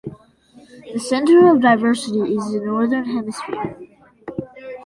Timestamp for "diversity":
1.61-2.21